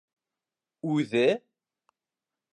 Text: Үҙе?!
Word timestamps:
Үҙе?! 0.93 1.23